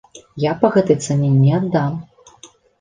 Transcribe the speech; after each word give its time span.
Я 0.43 0.53
па 0.63 0.71
гэтай 0.77 0.97
цане 1.09 1.31
не 1.43 1.55
аддам! 1.61 2.03